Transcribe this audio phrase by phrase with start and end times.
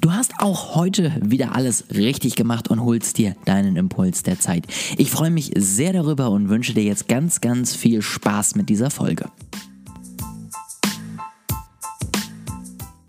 [0.00, 4.64] Du hast auch heute wieder alles richtig gemacht und holst dir deinen Impuls der Zeit.
[4.96, 8.90] Ich freue mich sehr darüber und wünsche dir jetzt ganz, ganz viel Spaß mit dieser
[8.90, 9.26] Folge.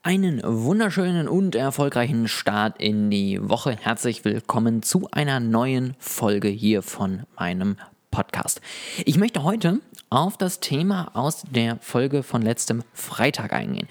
[0.04, 3.78] Einen wunderschönen und erfolgreichen Start in die Woche.
[3.80, 7.78] Herzlich willkommen zu einer neuen Folge hier von meinem
[8.10, 8.60] Podcast.
[9.06, 9.80] Ich möchte heute
[10.10, 13.88] auf das Thema aus der Folge von letztem Freitag eingehen.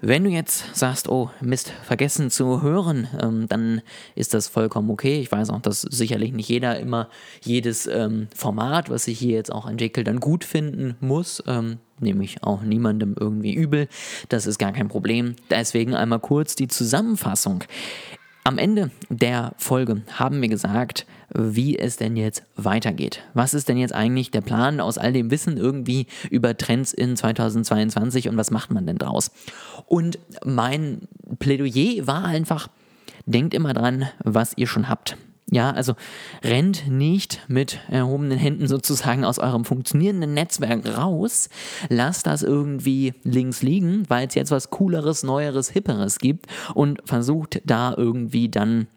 [0.00, 3.80] Wenn du jetzt sagst, oh Mist, vergessen zu hören, ähm, dann
[4.14, 5.20] ist das vollkommen okay.
[5.20, 7.08] Ich weiß auch, dass sicherlich nicht jeder immer
[7.42, 11.42] jedes ähm, Format, was ich hier jetzt auch entwickle, dann gut finden muss.
[11.46, 13.88] Ähm, nehme ich auch niemandem irgendwie übel.
[14.28, 15.34] Das ist gar kein Problem.
[15.50, 17.64] Deswegen einmal kurz die Zusammenfassung.
[18.46, 21.04] Am Ende der Folge haben wir gesagt,
[21.34, 23.24] wie es denn jetzt weitergeht.
[23.34, 27.16] Was ist denn jetzt eigentlich der Plan aus all dem Wissen irgendwie über Trends in
[27.16, 29.32] 2022 und was macht man denn draus?
[29.86, 31.08] Und mein
[31.40, 32.68] Plädoyer war einfach,
[33.24, 35.16] denkt immer dran, was ihr schon habt.
[35.48, 35.94] Ja, also
[36.42, 41.48] rennt nicht mit erhobenen Händen sozusagen aus eurem funktionierenden Netzwerk raus,
[41.88, 47.62] lasst das irgendwie links liegen, weil es jetzt was Cooleres, Neueres, Hipperes gibt und versucht
[47.64, 48.88] da irgendwie dann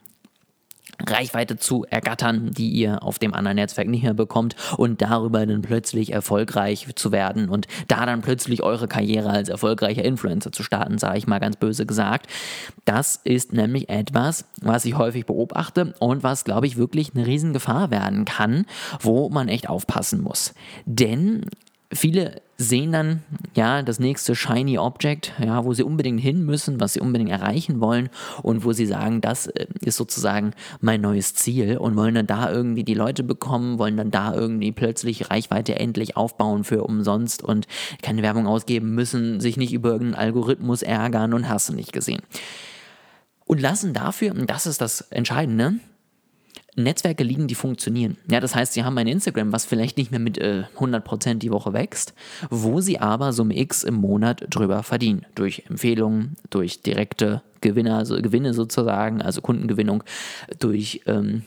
[1.07, 5.61] Reichweite zu ergattern, die ihr auf dem anderen Netzwerk nicht mehr bekommt und darüber dann
[5.61, 10.97] plötzlich erfolgreich zu werden und da dann plötzlich eure Karriere als erfolgreicher Influencer zu starten,
[10.97, 12.27] sage ich mal ganz böse gesagt.
[12.85, 17.91] Das ist nämlich etwas, was ich häufig beobachte und was, glaube ich, wirklich eine Riesengefahr
[17.91, 18.65] werden kann,
[18.99, 20.53] wo man echt aufpassen muss.
[20.85, 21.45] Denn
[21.91, 23.23] viele sehen dann
[23.55, 27.79] ja das nächste shiny Object, ja, wo sie unbedingt hin müssen, was sie unbedingt erreichen
[27.79, 28.09] wollen
[28.43, 32.51] und wo sie sagen, das äh, ist sozusagen mein neues Ziel und wollen dann da
[32.51, 37.65] irgendwie die Leute bekommen, wollen dann da irgendwie plötzlich Reichweite endlich aufbauen für umsonst und
[38.01, 42.21] keine Werbung ausgeben müssen, sich nicht über irgendeinen Algorithmus ärgern und hast du nicht gesehen.
[43.45, 45.75] Und lassen dafür, und das ist das Entscheidende,
[46.75, 48.17] Netzwerke liegen, die funktionieren.
[48.29, 51.51] Ja, das heißt, sie haben ein Instagram, was vielleicht nicht mehr mit äh, 100% die
[51.51, 52.13] Woche wächst,
[52.49, 55.25] wo sie aber Summe X im Monat drüber verdienen.
[55.35, 60.03] Durch Empfehlungen, durch direkte Gewinne, also Gewinne sozusagen, also Kundengewinnung,
[60.59, 61.43] durch ähm,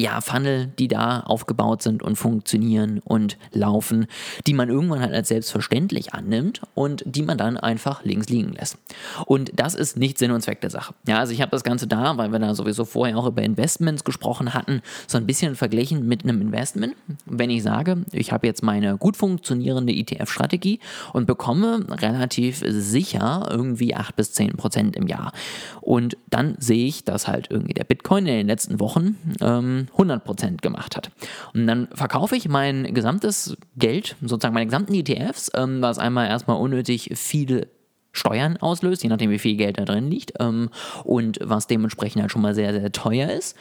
[0.00, 4.06] ja, Funnel, die da aufgebaut sind und funktionieren und laufen,
[4.46, 8.78] die man irgendwann halt als selbstverständlich annimmt und die man dann einfach links liegen lässt.
[9.26, 10.94] Und das ist nicht Sinn und Zweck der Sache.
[11.06, 14.04] Ja, also ich habe das Ganze da, weil wir da sowieso vorher auch über Investments
[14.04, 16.94] gesprochen hatten, so ein bisschen verglichen mit einem Investment.
[17.26, 20.80] Wenn ich sage, ich habe jetzt meine gut funktionierende ETF-Strategie
[21.12, 25.32] und bekomme relativ sicher irgendwie 8 bis 10 Prozent im Jahr.
[25.80, 30.60] Und dann sehe ich, dass halt irgendwie der Bitcoin in den letzten Wochen ähm, 100%
[30.60, 31.10] gemacht hat.
[31.54, 36.58] Und dann verkaufe ich mein gesamtes Geld, sozusagen meine gesamten ETFs, ähm, was einmal erstmal
[36.58, 37.68] unnötig viele
[38.12, 40.70] Steuern auslöst, je nachdem wie viel Geld da drin liegt ähm,
[41.04, 43.56] und was dementsprechend halt schon mal sehr, sehr teuer ist.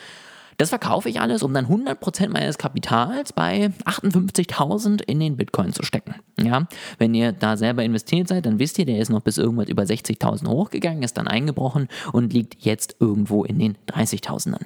[0.60, 5.84] Das verkaufe ich alles, um dann 100% meines Kapitals bei 58.000 in den Bitcoin zu
[5.84, 6.16] stecken.
[6.38, 6.68] Ja,
[6.98, 9.84] wenn ihr da selber investiert seid, dann wisst ihr, der ist noch bis irgendwas über
[9.84, 14.66] 60.000 hochgegangen, ist dann eingebrochen und liegt jetzt irgendwo in den 30.000ern.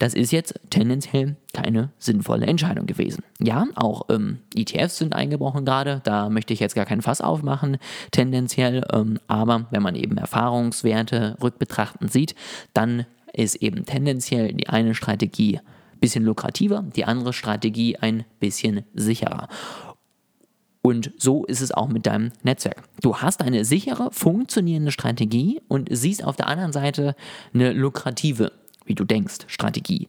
[0.00, 3.22] Das ist jetzt tendenziell keine sinnvolle Entscheidung gewesen.
[3.38, 7.76] Ja, auch ähm, ETFs sind eingebrochen gerade, da möchte ich jetzt gar keinen Fass aufmachen,
[8.10, 12.34] tendenziell, ähm, aber wenn man eben Erfahrungswerte rückbetrachtend sieht,
[12.72, 18.84] dann ist eben tendenziell die eine Strategie ein bisschen lukrativer, die andere Strategie ein bisschen
[18.94, 19.48] sicherer.
[20.80, 22.84] Und so ist es auch mit deinem Netzwerk.
[23.02, 27.14] Du hast eine sichere, funktionierende Strategie und siehst auf der anderen Seite
[27.52, 28.52] eine lukrative
[28.90, 30.08] wie du denkst, Strategie.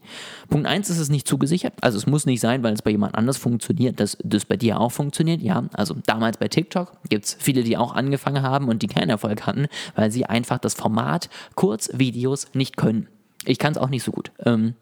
[0.49, 1.73] Punkt 1 ist es nicht zugesichert.
[1.81, 4.79] Also es muss nicht sein, weil es bei jemand anders funktioniert, dass das bei dir
[4.79, 5.39] auch funktioniert.
[5.41, 9.11] Ja, also damals bei TikTok gibt es viele, die auch angefangen haben und die keinen
[9.11, 13.07] Erfolg hatten, weil sie einfach das Format Kurzvideos nicht können.
[13.45, 14.31] Ich kann es auch nicht so gut.
[14.43, 14.73] Ähm,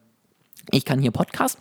[0.71, 1.57] ich kann hier Podcast.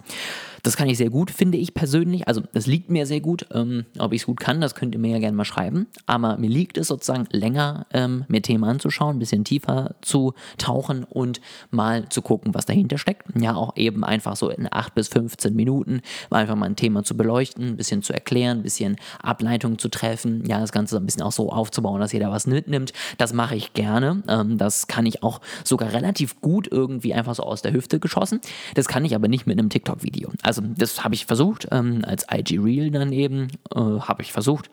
[0.63, 2.27] Das kann ich sehr gut, finde ich persönlich.
[2.29, 3.47] Also es liegt mir sehr gut.
[3.53, 5.87] Ähm, ob ich es gut kann, das könnt ihr mir ja gerne mal schreiben.
[6.07, 11.05] Aber mir liegt es sozusagen länger, ähm, mir Themen anzuschauen, ein bisschen tiefer zu tauchen
[11.05, 11.41] und
[11.71, 13.27] mal zu gucken, was dahinter steckt.
[13.39, 16.01] Ja, auch eben einfach so in 8 bis 15 Minuten
[16.31, 20.45] einfach mal ein Thema zu beleuchten, ein bisschen zu erklären, ein bisschen Ableitung zu treffen.
[20.47, 22.93] Ja, das Ganze so ein bisschen auch so aufzubauen, dass jeder was mitnimmt.
[23.19, 24.23] Das mache ich gerne.
[24.29, 28.41] Ähm, das kann ich auch sogar relativ gut irgendwie einfach so aus der Hüfte geschossen.
[28.75, 30.31] Das kann ich aber nicht mit einem TikTok-Video.
[30.49, 34.71] Also das habe ich versucht, ähm, als IG Reel dann eben, äh, habe ich versucht.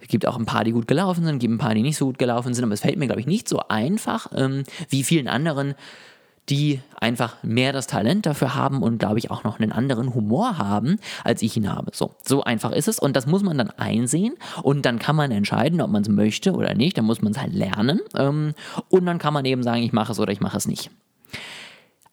[0.00, 2.06] Es gibt auch ein paar, die gut gelaufen sind, gibt ein paar, die nicht so
[2.06, 5.28] gut gelaufen sind, aber es fällt mir, glaube ich, nicht so einfach, ähm, wie vielen
[5.28, 5.74] anderen
[6.48, 10.56] die einfach mehr das Talent dafür haben und glaube ich auch noch einen anderen Humor
[10.56, 11.90] haben, als ich ihn habe.
[11.92, 14.32] So, so einfach ist es und das muss man dann einsehen
[14.62, 16.96] und dann kann man entscheiden, ob man es möchte oder nicht.
[16.96, 18.54] Dann muss man es halt lernen ähm,
[18.88, 20.90] und dann kann man eben sagen, ich mache es oder ich mache es nicht.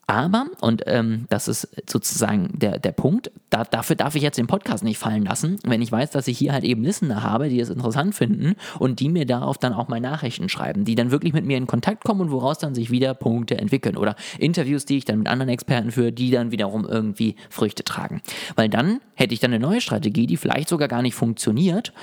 [0.07, 4.45] Aber, und ähm, das ist sozusagen der, der Punkt, da, dafür darf ich jetzt den
[4.45, 7.59] Podcast nicht fallen lassen, wenn ich weiß, dass ich hier halt eben Listener habe, die
[7.59, 11.33] es interessant finden und die mir darauf dann auch mal Nachrichten schreiben, die dann wirklich
[11.33, 14.97] mit mir in Kontakt kommen und woraus dann sich wieder Punkte entwickeln oder Interviews, die
[14.97, 18.21] ich dann mit anderen Experten führe, die dann wiederum irgendwie Früchte tragen.
[18.55, 21.93] Weil dann hätte ich dann eine neue Strategie, die vielleicht sogar gar nicht funktioniert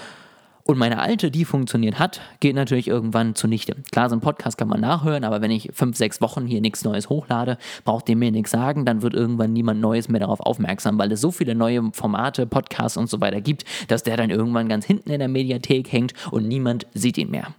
[0.65, 3.77] und meine alte, die funktioniert hat, geht natürlich irgendwann zunichte.
[3.91, 6.85] Klar, so ein Podcast kann man nachhören, aber wenn ich fünf, sechs Wochen hier nichts
[6.85, 10.99] Neues hochlade, braucht ihr mir nichts sagen, dann wird irgendwann niemand Neues mehr darauf aufmerksam,
[10.99, 14.69] weil es so viele neue Formate, Podcasts und so weiter gibt, dass der dann irgendwann
[14.69, 17.55] ganz hinten in der Mediathek hängt und niemand sieht ihn mehr.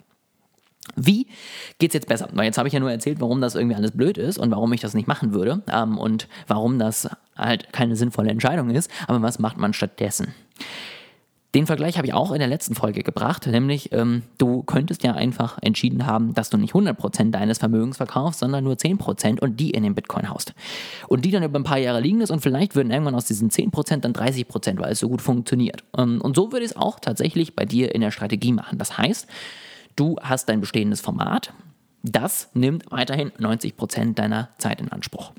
[0.95, 1.27] Wie
[1.79, 2.29] geht's jetzt besser?
[2.33, 4.71] Weil jetzt habe ich ja nur erzählt, warum das irgendwie alles blöd ist und warum
[4.73, 8.91] ich das nicht machen würde ähm, und warum das halt keine sinnvolle Entscheidung ist.
[9.07, 10.33] Aber was macht man stattdessen?
[11.53, 15.13] Den Vergleich habe ich auch in der letzten Folge gebracht, nämlich ähm, du könntest ja
[15.13, 19.69] einfach entschieden haben, dass du nicht 100% deines Vermögens verkaufst, sondern nur 10% und die
[19.69, 20.55] in den Bitcoin haust.
[21.07, 23.51] Und die dann über ein paar Jahre liegen ist und vielleicht würden irgendwann aus diesen
[23.51, 25.83] 10% dann 30%, weil es so gut funktioniert.
[25.95, 28.79] Ähm, und so würde ich es auch tatsächlich bei dir in der Strategie machen.
[28.79, 29.27] Das heißt,
[29.95, 31.53] du hast dein bestehendes Format,
[32.01, 35.33] das nimmt weiterhin 90% deiner Zeit in Anspruch.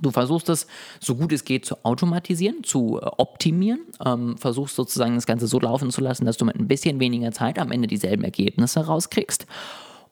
[0.00, 0.66] Du versuchst es
[1.00, 5.58] so gut es geht zu automatisieren, zu äh, optimieren, ähm, versuchst sozusagen das Ganze so
[5.58, 9.46] laufen zu lassen, dass du mit ein bisschen weniger Zeit am Ende dieselben Ergebnisse rauskriegst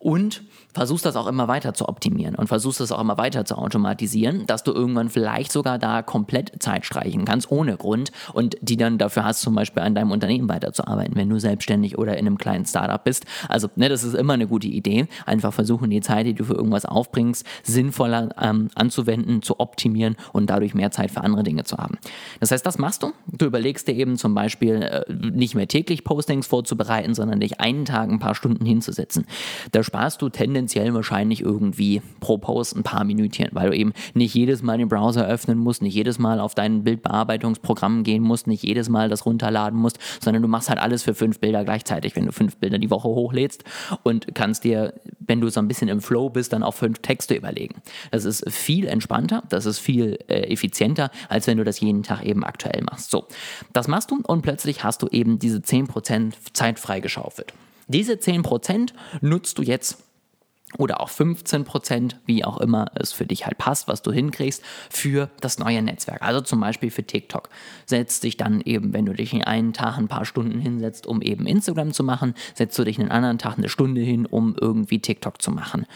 [0.05, 0.43] und
[0.75, 4.47] versuchst das auch immer weiter zu optimieren und versuchst das auch immer weiter zu automatisieren,
[4.47, 8.99] dass du irgendwann vielleicht sogar da komplett Zeit streichen kannst, ohne Grund und die dann
[8.99, 12.67] dafür hast, zum Beispiel an deinem Unternehmen weiterzuarbeiten, wenn du selbstständig oder in einem kleinen
[12.67, 13.25] Startup bist.
[13.49, 15.07] Also, ne, das ist immer eine gute Idee.
[15.25, 20.51] Einfach versuchen, die Zeit, die du für irgendwas aufbringst, sinnvoller ähm, anzuwenden, zu optimieren und
[20.51, 21.97] dadurch mehr Zeit für andere Dinge zu haben.
[22.41, 23.13] Das heißt, das machst du.
[23.29, 27.87] Du überlegst dir eben zum Beispiel äh, nicht mehr täglich Postings vorzubereiten, sondern dich einen
[27.87, 29.27] Tag ein paar Stunden hinzusetzen.
[29.73, 34.35] Da sparst du tendenziell wahrscheinlich irgendwie pro Post ein paar Minütchen, weil du eben nicht
[34.35, 38.65] jedes Mal den Browser öffnen musst, nicht jedes Mal auf dein Bildbearbeitungsprogramm gehen musst, nicht
[38.65, 42.27] jedes Mal das runterladen musst, sondern du machst halt alles für fünf Bilder gleichzeitig, wenn
[42.27, 43.63] du fünf Bilder die Woche hochlädst
[44.03, 47.37] und kannst dir, wenn du so ein bisschen im Flow bist, dann auch fünf Texte
[47.37, 47.77] überlegen.
[48.11, 52.25] Das ist viel entspannter, das ist viel äh, effizienter, als wenn du das jeden Tag
[52.25, 53.13] eben aktuell machst.
[53.13, 53.29] So,
[53.73, 57.55] das machst du und plötzlich hast du eben diese 10% Zeit freigeschaufelt.
[57.89, 59.99] Diese 10% nutzt du jetzt
[60.79, 65.31] oder auch 15% wie auch immer es für dich halt passt, was du hinkriegst, für
[65.41, 66.23] das neue Netzwerk.
[66.23, 67.49] Also zum Beispiel für TikTok.
[67.87, 71.23] Setzt dich dann eben, wenn du dich in einen Tag ein paar Stunden hinsetzt, um
[71.23, 74.99] eben Instagram zu machen, setzt du dich einen anderen Tag eine Stunde hin, um irgendwie
[74.99, 75.87] TikTok zu machen.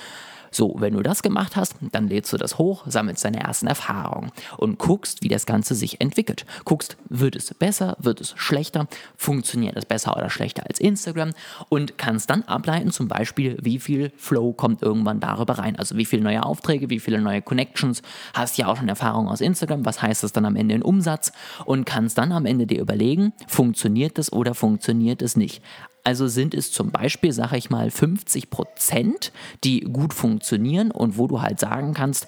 [0.50, 4.32] So, wenn du das gemacht hast, dann lädst du das hoch, sammelst deine ersten Erfahrungen
[4.56, 6.46] und guckst, wie das Ganze sich entwickelt.
[6.64, 8.86] Guckst, wird es besser, wird es schlechter,
[9.16, 11.32] funktioniert es besser oder schlechter als Instagram
[11.68, 15.76] und kannst dann ableiten, zum Beispiel, wie viel Flow kommt irgendwann darüber rein.
[15.76, 18.02] Also wie viele neue Aufträge, wie viele neue Connections.
[18.34, 21.32] Hast ja auch schon Erfahrung aus Instagram, was heißt das dann am Ende in Umsatz
[21.64, 25.62] und kannst dann am Ende dir überlegen, funktioniert es oder funktioniert es nicht.
[26.04, 29.32] Also sind es zum Beispiel, sage ich mal, 50 Prozent,
[29.64, 32.26] die gut funktionieren und wo du halt sagen kannst,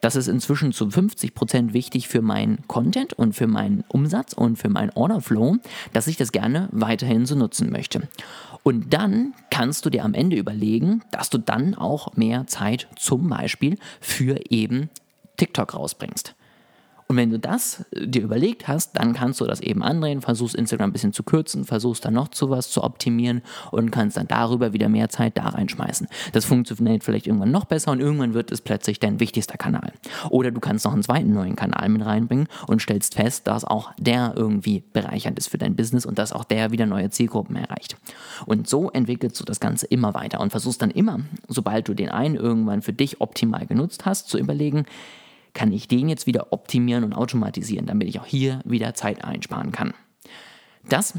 [0.00, 4.56] das ist inzwischen zu 50 Prozent wichtig für meinen Content und für meinen Umsatz und
[4.56, 5.56] für meinen Orderflow,
[5.92, 8.08] dass ich das gerne weiterhin so nutzen möchte.
[8.62, 13.28] Und dann kannst du dir am Ende überlegen, dass du dann auch mehr Zeit zum
[13.28, 14.90] Beispiel für eben
[15.36, 16.34] TikTok rausbringst.
[17.08, 20.54] Und wenn du das äh, dir überlegt hast, dann kannst du das eben andrehen, versuchst
[20.54, 24.28] Instagram ein bisschen zu kürzen, versuchst dann noch zu was zu optimieren und kannst dann
[24.28, 26.06] darüber wieder mehr Zeit da reinschmeißen.
[26.32, 29.92] Das funktioniert vielleicht irgendwann noch besser und irgendwann wird es plötzlich dein wichtigster Kanal.
[30.28, 33.92] Oder du kannst noch einen zweiten neuen Kanal mit reinbringen und stellst fest, dass auch
[33.98, 37.96] der irgendwie bereichernd ist für dein Business und dass auch der wieder neue Zielgruppen erreicht.
[38.44, 42.10] Und so entwickelst du das Ganze immer weiter und versuchst dann immer, sobald du den
[42.10, 44.84] einen irgendwann für dich optimal genutzt hast, zu überlegen,
[45.54, 49.72] kann ich den jetzt wieder optimieren und automatisieren, damit ich auch hier wieder Zeit einsparen
[49.72, 49.94] kann.
[50.88, 51.14] Das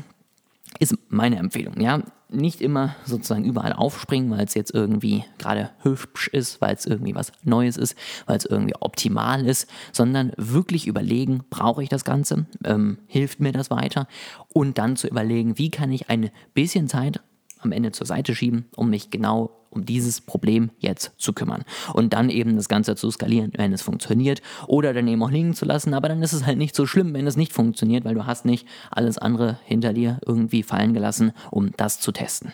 [0.80, 1.80] ist meine Empfehlung.
[1.80, 6.86] Ja, nicht immer sozusagen überall aufspringen, weil es jetzt irgendwie gerade hübsch ist, weil es
[6.86, 7.96] irgendwie was Neues ist,
[8.28, 13.52] weil es irgendwie optimal ist, sondern wirklich überlegen, brauche ich das Ganze, ähm, hilft mir
[13.52, 14.08] das weiter
[14.54, 17.20] und dann zu überlegen, wie kann ich ein bisschen Zeit
[17.60, 21.64] am Ende zur Seite schieben, um mich genau um dieses Problem jetzt zu kümmern.
[21.94, 24.42] Und dann eben das Ganze zu skalieren, wenn es funktioniert.
[24.68, 25.94] Oder dann eben auch liegen zu lassen.
[25.94, 28.46] Aber dann ist es halt nicht so schlimm, wenn es nicht funktioniert, weil du hast
[28.46, 32.52] nicht alles andere hinter dir irgendwie fallen gelassen, um das zu testen.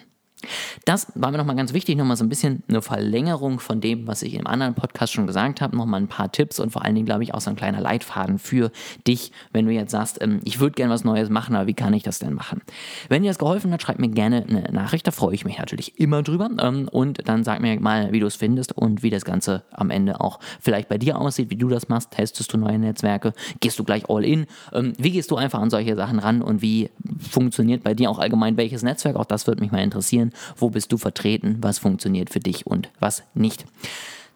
[0.86, 4.22] Das war mir nochmal ganz wichtig, nochmal so ein bisschen eine Verlängerung von dem, was
[4.22, 7.06] ich im anderen Podcast schon gesagt habe, nochmal ein paar Tipps und vor allen Dingen,
[7.06, 8.72] glaube ich, auch so ein kleiner Leitfaden für
[9.08, 11.94] dich, wenn du jetzt sagst, ähm, ich würde gerne was Neues machen, aber wie kann
[11.94, 12.62] ich das denn machen?
[13.10, 16.00] Wenn dir das geholfen hat, schreib mir gerne eine Nachricht, da freue ich mich natürlich
[16.00, 16.50] immer drüber.
[16.60, 19.90] Ähm, und dann sag mir mal, wie du es findest und wie das Ganze am
[19.90, 23.80] Ende auch vielleicht bei dir aussieht, wie du das machst, testest du neue Netzwerke, gehst
[23.80, 26.90] du gleich all in, ähm, wie gehst du einfach an solche Sachen ran und wie
[27.20, 28.58] funktioniert bei dir auch allgemein?
[28.58, 32.40] Welches Netzwerk, auch das würde mich mal interessieren, wo bist du vertreten, was funktioniert für
[32.40, 33.66] dich und was nicht.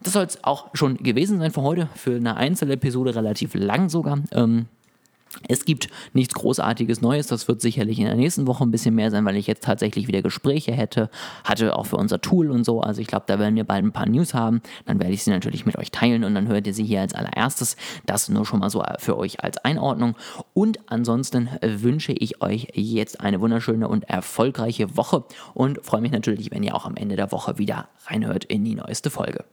[0.01, 4.19] Das soll es auch schon gewesen sein für heute, für eine Einzelepisode relativ lang sogar.
[4.31, 4.67] Ähm,
[5.47, 9.11] es gibt nichts Großartiges Neues, das wird sicherlich in der nächsten Woche ein bisschen mehr
[9.11, 11.09] sein, weil ich jetzt tatsächlich wieder Gespräche hätte,
[11.43, 12.81] hatte auch für unser Tool und so.
[12.81, 14.61] Also ich glaube, da werden wir bald ein paar News haben.
[14.85, 17.13] Dann werde ich sie natürlich mit euch teilen und dann hört ihr sie hier als
[17.13, 17.77] allererstes.
[18.05, 20.15] Das nur schon mal so für euch als Einordnung.
[20.53, 26.51] Und ansonsten wünsche ich euch jetzt eine wunderschöne und erfolgreiche Woche und freue mich natürlich,
[26.51, 29.45] wenn ihr auch am Ende der Woche wieder reinhört in die neueste Folge.